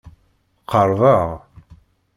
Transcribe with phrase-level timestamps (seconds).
[0.69, 1.25] Qerrbeɣ.